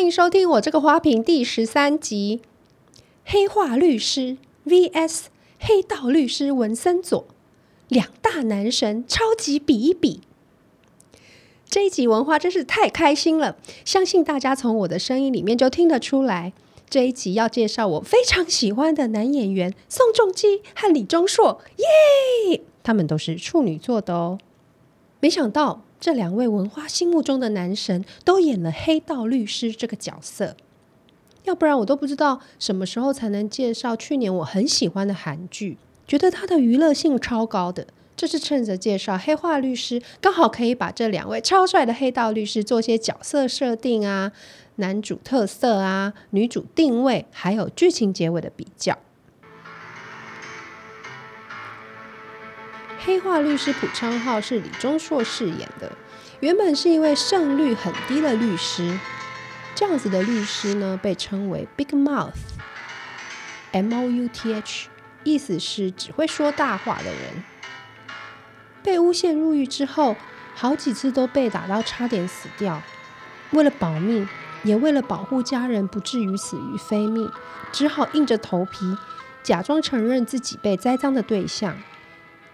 [0.00, 2.40] 欢迎收听我这个花瓶第十三集：
[3.22, 5.24] 黑化律师 vs
[5.58, 7.26] 黑道律师文森佐，
[7.88, 10.22] 两大男神超级比一比。
[11.68, 16.54] 这一集文化真是太开心了，相信大家从我的声音里面就听得出来。
[16.88, 22.62] 这一集要介绍我非常喜欢的男演员宋仲基和李钟硕，耶！
[22.82, 24.38] 他们都是处女座的哦。
[25.20, 30.56] 没想到这两位文花心目中的男神都演了黑道律师这个角色，
[31.44, 37.86] 要不然我都不知道什么时候才能介绍去年我很喜欢的韩剧，觉得它的娱乐性超高的。
[38.16, 44.32] 这是趁着介绍黑化律师，刚好可以把这两位超帅的黑道律师做些角色设定啊。
[44.76, 48.96] 男主特色啊，女主定位，还有剧情结尾的比较。
[53.02, 55.90] 黑化律师朴昌浩是李钟硕饰演的，
[56.40, 58.98] 原本是一位胜率很低的律师。
[59.74, 64.88] 这样子的律师呢，被称为 Big Mouth，M O U T H，
[65.24, 67.42] 意思是只会说大话的人。
[68.82, 70.16] 被诬陷入狱之后，
[70.54, 72.82] 好几次都被打到差点死掉，
[73.52, 74.28] 为了保命。
[74.62, 77.32] 也为了保护家人不至于死于非命，
[77.72, 78.94] 只好硬着头皮
[79.42, 81.78] 假装承认自己被栽赃的对象，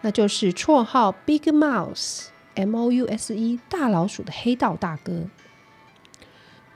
[0.03, 5.25] 那就是绰号 Big Mouse（M O U S E） 大老鼠的黑道大哥。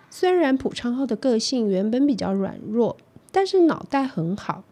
[0.09, 2.97] 虽然朴昌浩的个性原本比较软弱，
[3.31, 4.65] 但是脑袋很好。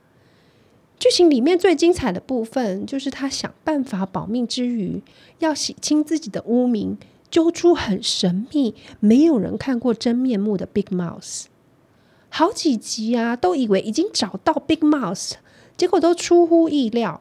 [0.98, 5.00] 剧情里面最精彩的部分，就是他想办法保命之余，
[5.38, 6.98] 要洗清自己的污名。
[7.30, 11.44] 揪出很神秘、没有人看过真面目的 Big Mouse，
[12.30, 15.32] 好几集啊，都以为已经找到 Big Mouse，
[15.76, 17.20] 结果都出乎意料。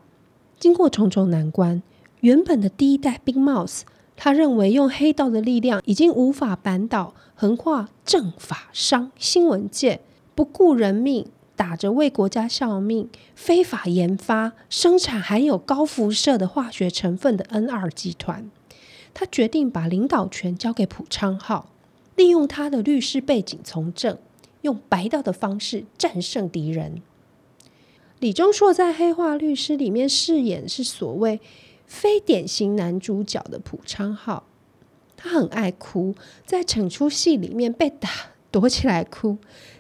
[0.59, 1.83] 经过重重难关，
[2.21, 3.81] 原本的第一代 Big Mouse，
[4.15, 10.01] 他认为用黑道的力量已经无法扳倒横跨政法商新闻界，
[10.33, 18.49] 不顾人命，打着为国家效命、非法研发、生产含有高辐射的化学成分的 N2 集团。
[19.13, 21.69] 他决定把领导权交给朴昌浩，
[22.15, 24.17] 利用他的律师背景从政，
[24.61, 27.03] 用白道的方式战胜敌人。
[28.19, 31.39] 李钟硕在《黑化律师》里面饰演是所谓
[31.85, 34.43] 非典型男主角的朴昌浩，
[35.15, 38.09] 他很爱哭，在整出戏里面被打
[38.51, 39.37] 躲起来哭，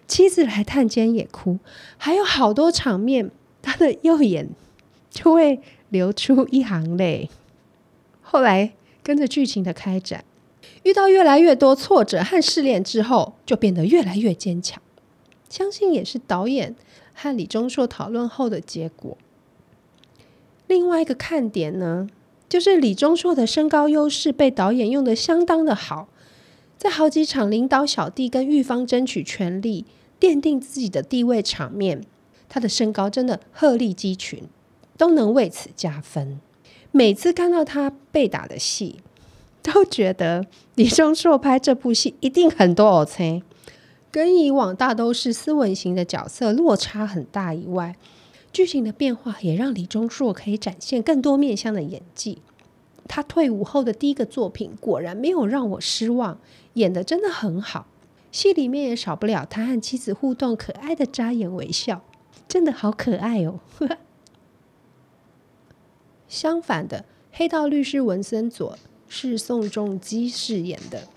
[0.07, 1.59] 妻子来探监也哭，
[1.97, 3.31] 还有好多场面，
[3.61, 4.49] 他的右眼
[5.09, 5.59] 就会
[5.89, 7.29] 流出一行泪。
[8.21, 8.73] 后来。
[9.03, 10.25] 跟着剧情的开展，
[10.83, 14.81] 遇到越来越多挫折和试炼之后，就变得越来越坚强。
[15.47, 16.75] 相信也是导演
[17.19, 19.17] 和李钟硕讨论后的结果。
[20.67, 22.07] 另外一个看点呢，
[22.47, 26.07] 就是李钟硕的身高优势被导演用得相当的好，
[26.77, 29.85] 在好几场领导小弟跟狱方争取权力、
[30.19, 32.03] 奠定自己的地位场面，
[32.47, 34.43] 他的身高真的鹤立鸡群，
[34.95, 36.39] 都能为此加分。
[36.91, 38.97] 每次看到他被打的戏，
[39.63, 40.45] 都觉得
[40.75, 43.41] 李钟硕拍这部戏一定很多奥客，
[44.11, 47.95] 跟以往大都是斯文型的角色落差很大以外，
[48.51, 52.41] 剧情的变化也让李钟硕可以展现更多面向的演技。
[53.07, 56.39] 他退伍后的第一个作品果然没有让我失望，
[56.73, 57.87] 演得真的很好。
[58.31, 62.03] 戏里面也少不了他和妻子互动可爱的眨眼微笑，
[62.47, 63.59] 真的好可爱哦。
[66.27, 71.07] 相反的，黑道律师文森佐是宋仲基饰演的。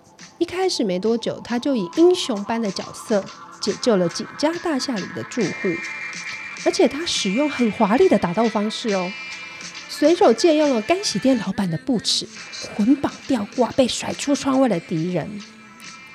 [0.41, 3.23] 一开始没多久，他就以英雄般的角色
[3.61, 5.69] 解救了景家大厦里的住户，
[6.65, 9.13] 而且他使用很华丽的打斗方式哦，
[9.91, 12.27] 随手借用了干洗店老板的布尺，
[12.75, 15.29] 捆绑吊挂被甩出窗外的敌人。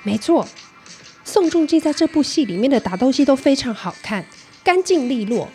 [0.02, 0.48] 没错，
[1.24, 4.26] 宋仲基在这部戏里面的打斗戏都非常好看，
[4.64, 5.48] 干净利落。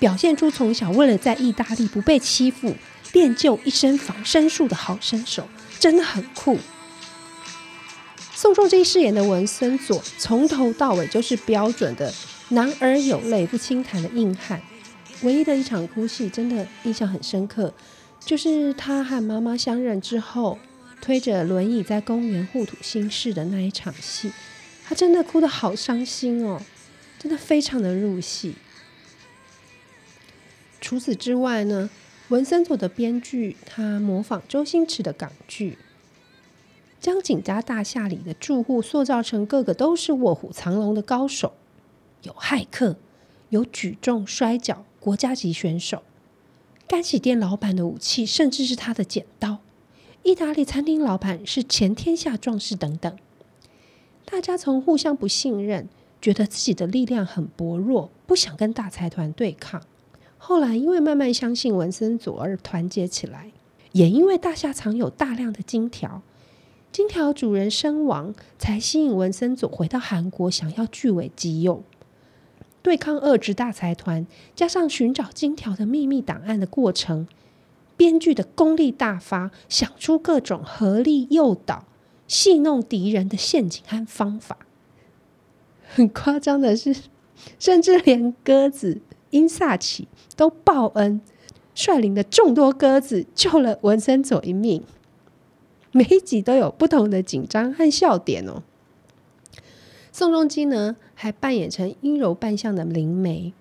[0.00, 2.74] 表现出从小为了在意大利不被欺负，
[3.12, 5.46] 练就一身防身术的好身手，
[5.78, 6.58] 真的很酷。
[8.40, 12.10] 宋仲基饰演的文森佐，从头到尾就是标准的
[12.48, 14.62] 男儿有泪不轻弹的硬汉。
[15.20, 17.74] 唯一的一场哭戏，真的印象很深刻，
[18.18, 20.58] 就是他和妈妈相认之后，
[21.02, 24.32] 推着轮椅在公园互吐心事的那一场戏，
[24.86, 26.62] 他真的哭得好伤心哦，
[27.18, 28.54] 真的非常的入戏。
[30.80, 31.90] 除此之外呢，
[32.28, 35.76] 文森佐的编剧他模仿周星驰的港剧，
[37.00, 41.54] 将景家大厦里的住户塑造成个个都是卧虎藏龙的高手，
[42.22, 42.96] 有骇客，
[43.48, 46.02] 有举重摔跤国家级选手，
[46.86, 49.58] 干洗店老板的武器甚至是他的剪刀，
[50.22, 53.16] 意大利餐厅老板是前天下壮士等等。
[54.26, 55.88] 大家从互相不信任，
[56.20, 59.82] 觉得自己的力量很薄弱，不想跟大财团对抗。
[60.36, 63.50] 后来因为慢慢相信文森佐而团结起来，
[63.92, 66.22] 也因为大厦藏有大量的金条，
[66.92, 71.84] 金条主人身亡，才吸引文森佐回到韩国，想要据为己有。
[72.82, 74.26] 对抗恶质大财团，
[74.56, 77.28] 加上寻找金条的秘密档案的过程，
[77.96, 81.84] 编剧的功力大发，想出各种合力诱导、
[82.26, 84.58] 戏弄敌人的陷阱和方法。
[85.86, 86.96] 很夸张的是，
[87.60, 89.00] 甚至连鸽子
[89.30, 91.20] 英萨奇都报恩，
[91.72, 94.82] 率领的众多鸽子救了文森佐一命。
[95.92, 98.62] 每一集都有不同的紧张和笑点哦。
[100.12, 103.52] 宋仲基呢，还扮演成阴柔扮相的灵媒。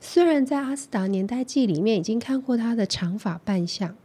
[0.00, 3.96] 虽然在《阿斯达年代记》里面已经看过他的长发扮相，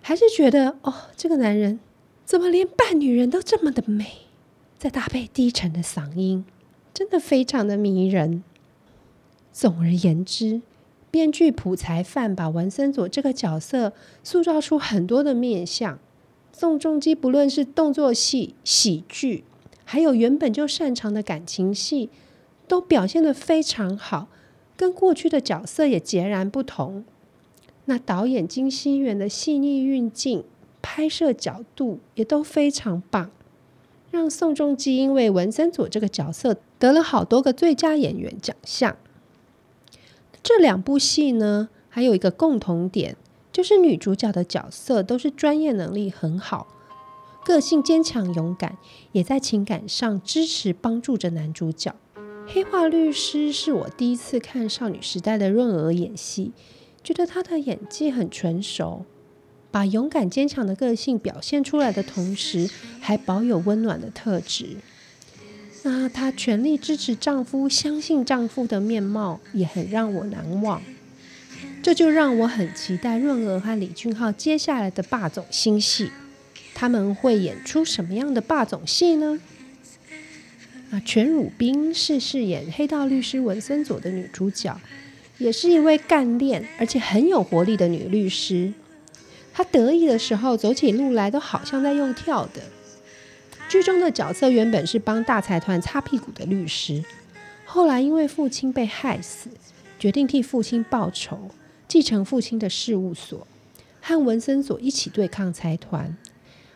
[0.00, 1.80] 还是觉得哦，这个男人
[2.24, 4.06] 怎么连扮女人都这么的美？
[4.78, 6.44] 再搭配低沉的嗓音，
[6.94, 8.42] 真的非常的迷人。
[9.52, 10.62] 总而言之，
[11.10, 13.92] 编剧朴才范把文森佐这个角色
[14.22, 15.98] 塑造出很多的面相。
[16.58, 19.44] 宋仲基不论是动作戏、喜剧，
[19.84, 22.10] 还有原本就擅长的感情戏，
[22.66, 24.26] 都表现得非常好，
[24.76, 27.04] 跟过去的角色也截然不同。
[27.84, 30.42] 那导演金熙元的细腻运镜、
[30.82, 33.30] 拍摄角度也都非常棒，
[34.10, 38.96] 让宋仲基因为文森佐这个角色得了好多个最佳演员奖项。
[40.42, 43.16] 这两部戏呢，还有一个共同点，
[43.52, 46.66] 就是女主角的角色都是专业能力很好。
[47.44, 48.76] 个性坚强勇敢，
[49.12, 51.94] 也在情感上支持帮助着男主角。
[52.46, 56.52] 黑化律师是我第一次看少女时代的润娥演戏，
[57.02, 59.04] 觉得她的演技很纯熟，
[59.70, 62.70] 把勇敢坚强的个性表现出来的同时，
[63.00, 64.76] 还保有温暖的特质。
[65.84, 70.82] 那她全力支持丈夫、相信丈夫的面貌，也很让我难忘。
[71.82, 76.10] 这就让我很期待润娥和李俊昊接下来的霸总新戏。
[76.74, 79.40] 他们会演出什么样的霸总戏呢？
[80.90, 84.80] 啊，全汝彬是饰演黑道律师文森佐的女主角，
[85.38, 88.72] 也是一位干练而且很有活力的女律师。
[89.52, 92.62] 她得意的时候，走起路来都好像在用跳的。
[93.68, 97.04] 剧中的角色原本是帮大财团擦屁股的律师，
[97.66, 99.50] 后来因为父亲被害死，
[99.98, 101.50] 决定替父亲报仇，
[101.88, 103.46] 继承父亲的事务所，
[104.00, 106.16] 和文森佐一起对抗财团。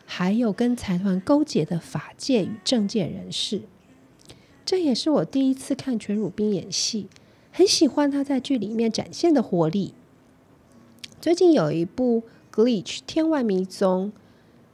[0.05, 3.61] 还有跟财团勾结的法界与政界人士，
[4.65, 7.07] 这也是我第一次看全汝彬演戏，
[7.51, 9.93] 很喜欢他在剧里面展现的活力。
[11.21, 12.23] 最近有一部
[12.53, 14.11] 《Glitch 天外迷踪》，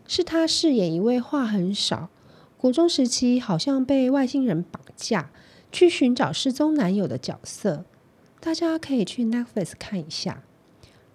[0.07, 2.09] 是他饰演一位话很少、
[2.57, 5.31] 国中时期好像被外星人绑架，
[5.71, 7.85] 去寻找失踪男友的角色。
[8.41, 10.43] 大家可以去 Netflix 看一下。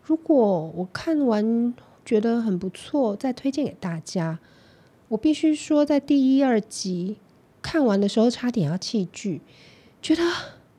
[0.02, 1.74] 如果我看完，
[2.04, 4.38] 觉得很不错，再推荐给大家。
[5.08, 7.16] 我必须说，在第一、二集
[7.62, 9.40] 看完的时候，差点要弃剧，
[10.02, 10.22] 觉得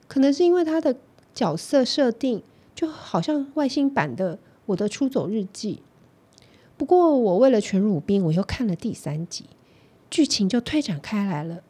[0.08, 0.96] 可能是因为他的
[1.34, 2.44] 角色设定
[2.76, 4.38] 就好像外星版的
[4.68, 5.82] 《我的出走日记》。
[6.78, 9.46] 不过，我为了全汝彬，我又看了第三集，
[10.12, 11.64] 剧情就推展开来了，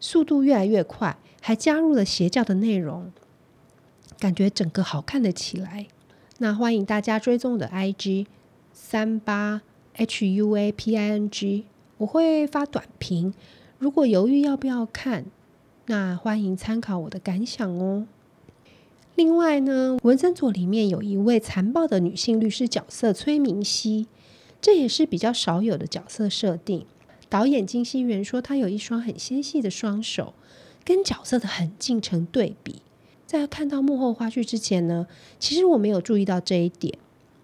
[0.00, 3.12] 速度越来越快，还加入了邪教的内容，
[4.18, 5.86] 感觉整个好看了起来。
[6.38, 8.26] 那欢迎大家追踪我的 IG。
[8.72, 9.62] 三八
[9.94, 11.64] H U A P I N G，
[11.96, 13.32] 我会发短评。
[13.78, 15.24] 如果犹豫要不要看，
[15.86, 18.06] 那欢迎参考我的感想哦。
[19.14, 24.06] 另外呢，文森佐里面有一位残暴的女性律师角色崔明熙，
[24.60, 26.84] 这也是比较少有的角色设定。
[27.30, 30.34] 导演金熙元说，她有一双很纤细的双手，
[30.84, 32.82] 跟角色的狠劲成对比。
[33.26, 35.06] 在看到幕后花絮之前呢，
[35.40, 36.96] 其实我没有注意到这一点。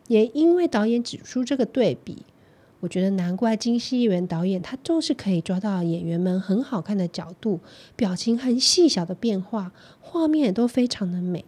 [0.09, 2.23] 也因为导演指出这个对比，
[2.81, 7.61] 我觉得难怪金熙元导演他就是可以抓到演员们很好看的角度，
[7.97, 11.45] 表情很细小的变化，画面也都非常的美。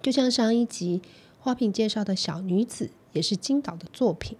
[0.00, 1.02] 就像上一集
[1.38, 4.36] 花瓶介绍的小女子，也是金导的作品。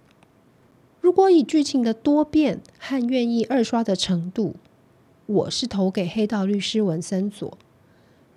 [1.01, 4.55] 如果以剧情的多变和愿意二刷的程度，
[5.25, 7.57] 我是投给黑道律师文森佐。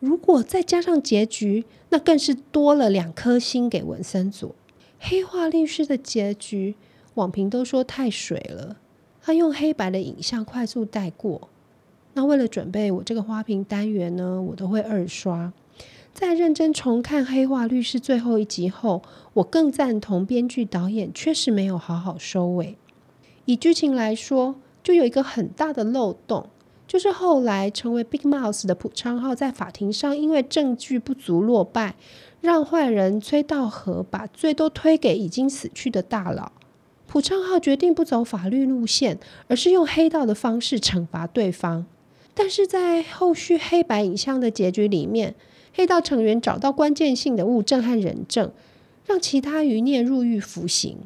[0.01, 4.55] 如果再加上结局，那更是多了两颗星给文森佐。
[4.99, 6.75] 黑化律师的结局，
[7.15, 8.79] 网评都说太水了。
[9.23, 11.49] 他用黑白的影像快速带过。
[12.15, 15.53] 那为了准备我这个花瓶单元呢，我都会二刷。
[16.13, 19.03] 在认真重看黑化律师最后一集后，
[19.35, 22.77] 我更赞同编剧导演确实没有好好收尾。
[23.45, 26.49] 以剧情来说，就有一个很大的漏洞，
[26.91, 31.95] 就是后来成为 Big Mouth 的朴昌浩在法庭上因为证据不足落败，
[32.41, 36.51] 让坏人崔道和把罪都推给已经死去的大佬。
[37.07, 41.87] 朴昌浩决定不走法律路线，而是用黑道的方式惩罚对方。
[42.35, 45.37] 但是在后续黑白影像的结局里面，
[45.73, 48.51] 黑道成员找到关键性的物证和人证，
[49.07, 50.97] 让其他余孽入狱服刑。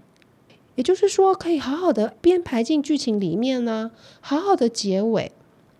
[0.76, 3.91] 也就是说，可以好好的编排进剧情里面呢，
[4.23, 5.31] 好好的结尾。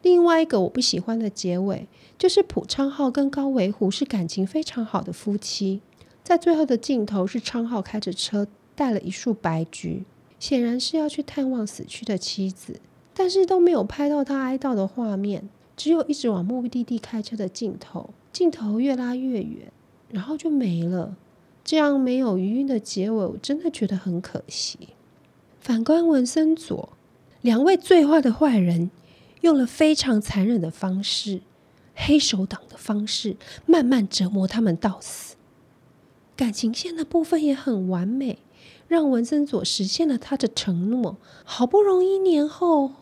[0.05, 5.81] 另外一个我不喜欢的结尾，就是朴昌浩跟高维虎是感情非常好的夫妻，
[6.23, 10.05] 在最后的镜头是昌浩开着车带了一束白菊，
[10.39, 12.79] 显然是要去探望死去的妻子，
[13.15, 19.73] 但是都没有拍到他哀悼的画面，只有一直往目的地开车的镜头，镜头越拉越远，
[20.11, 21.17] 然后就没了。
[21.65, 24.79] 这样没有余韵的结尾，我真的觉得很可惜。
[25.61, 26.91] 反观文森佐，
[27.41, 28.91] 两位最坏的坏人。
[29.45, 31.43] 用了非常残忍的方式，
[31.95, 33.37] 黑手党的方式，
[33.67, 35.37] 慢慢折磨他们到死。
[36.35, 38.39] 感情线的部分也很完美，
[38.89, 41.19] 让文森佐实现了他的承诺。
[41.45, 42.93] 好不容易年后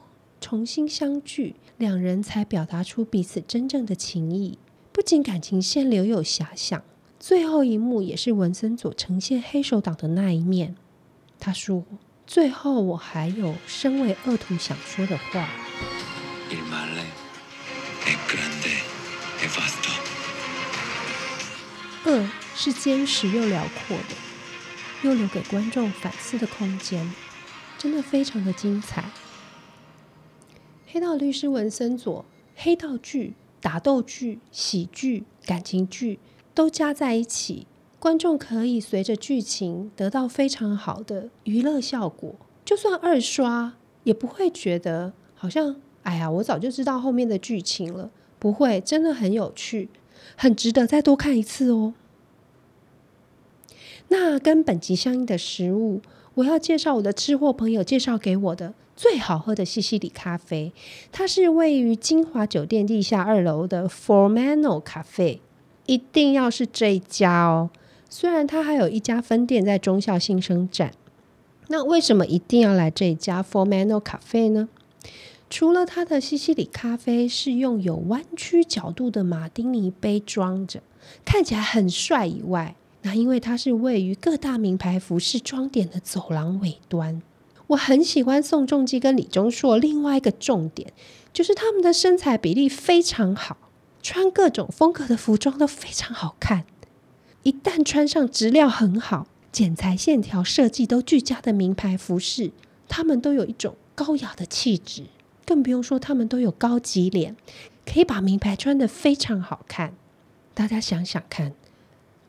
[0.41, 4.59] 重新相聚，两人才表达出彼此真正的情谊。
[4.91, 6.83] 不仅感情线留有遐想，
[7.21, 10.75] 最后一幕也是文森佐呈现黑手党的那一面。
[11.39, 11.85] 他说
[12.27, 15.49] ：“最后我还有身为恶徒想说的话。”
[22.65, 24.15] 是坚实又辽阔的，
[25.03, 27.13] 又留给观众反思的空间，
[27.77, 29.11] 真的非常的精彩。
[30.87, 36.21] 黑道律师文森佐，黑道剧、打斗剧、喜剧、感情剧
[36.55, 37.67] 都加在一起，
[37.99, 45.75] 观众可以随着剧情得到非常好的娱乐效果，就算二刷也不会觉得好像。
[46.05, 49.89] 哎呀，我早就知道后面的剧情了，不会，真的很有趣，
[50.37, 51.95] 很值得再多看一次哦。
[54.13, 56.03] 那跟本集相应的食物，
[56.35, 60.71] 我要介绍我的吃货朋友介绍给我的最好喝的西西里咖啡，
[61.11, 65.41] 它是位于金华酒店地下二楼的 Formano 咖啡，
[65.87, 67.71] 一定要是这一家哦。
[68.11, 70.93] 虽然它还有一家分店在忠孝新生站，
[71.69, 74.69] 那为什么一定要来这一家 Formano 咖啡呢？
[75.49, 80.83] 除了它的西西里咖啡是用有弯曲角度的马丁尼杯装着，
[81.25, 87.21] 看起来很帅以外，那因为它是位于各大名牌服饰装点的走廊尾端，
[87.69, 89.77] 我很喜欢宋仲基跟李钟硕。
[89.77, 90.93] 另外一个重点
[91.33, 93.57] 就是他们的身材比例非常好，
[94.03, 96.65] 穿各种风格的服装都非常好看。
[97.43, 102.53] 一旦穿上质量很好、剪裁线条设计都俱佳的名牌服饰，
[102.87, 105.05] 他们都有一种高雅的气质。
[105.45, 107.35] 更不用说，他们都有高级脸，
[107.85, 109.95] 可以把名牌穿得非常好看。
[110.55, 111.53] 大家想想看，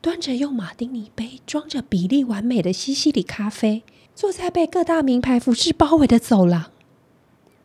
[0.04, 3.82] 端着用马丁尼杯装着比例完美的西西里咖啡，
[4.14, 6.70] 坐在被各大名牌服饰包围的走廊，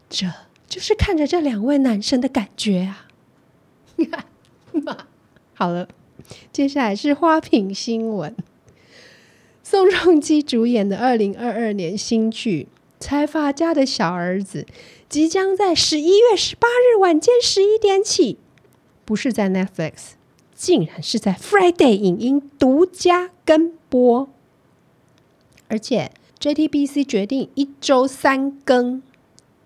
[0.09, 0.25] 这
[0.65, 3.09] 就是看着这两位男生的感觉啊！
[5.53, 5.89] 好了，
[6.53, 8.33] 接下来是花瓶新闻。
[9.61, 12.69] 宋仲基主演的二零二二年新剧
[13.03, 14.65] 《财阀家的小儿子》。
[15.09, 18.37] 即将在十一月十八日晚间十一点起，
[19.03, 20.11] 不是在 Netflix，
[20.59, 24.27] 竟然是在 Friday 影音独家跟播，
[25.69, 29.01] 而且 JTBC 决定一周三更，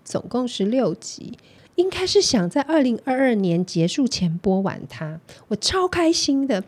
[0.04, 1.36] 总共十六集，
[1.74, 5.18] 应该是想在二零二二年结束前播完它。
[5.48, 6.62] 我超开心的，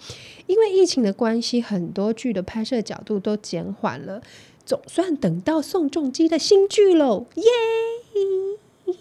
[0.48, 4.20] 因为疫情的关系，很多剧的拍摄角度都减缓了，
[4.64, 8.94] 总算等到宋仲基的新剧喽，耶！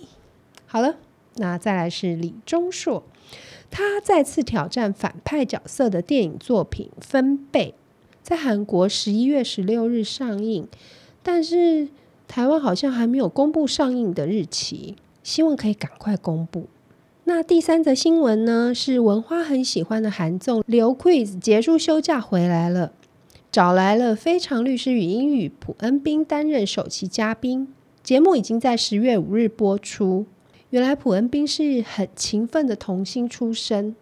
[0.67, 0.98] 好了，
[1.38, 3.03] 那再来是李钟硕，
[3.69, 7.74] 他再次挑战反派角色的电影作品《分贝》，
[8.24, 10.67] 在韩国十一月十六日上映，
[11.22, 11.89] 但是
[12.27, 16.67] 台湾好像还没有公布上映的日期，希望可以赶快公布。
[17.25, 22.93] 那第三则新闻呢，是文花很喜欢的韩综刘 Quiz 结束休假回来了，
[23.51, 27.67] 找来了《非常律师禹英禑》朴恩斌担任首席嘉宾，
[28.03, 30.27] 节目已经在十月五日播出。
[30.75, 33.96] 原来普恩斌是很勤奋的童星出身，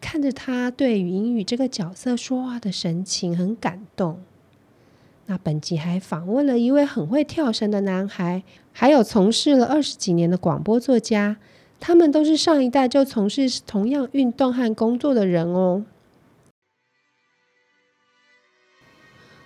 [0.00, 4.20] 看着他对禹英禑这个角色说话的神情很感动。
[5.26, 11.36] 那本集还访问了一位很会跳绳的男孩，还有从事了二十几年的广播作家，
[11.78, 15.84] 他们都是上一代就从事同样运动和工作的人哦。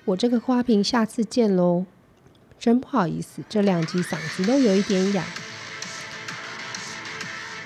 [0.06, 1.84] 我这个花瓶下次见喽，
[2.58, 5.22] 真不好意思，这两集嗓子都有一点哑。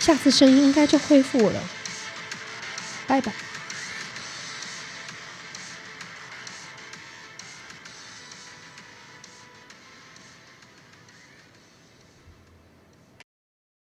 [0.08, 1.62] 下次声音应该就恢复了。
[3.06, 3.47] 拜拜。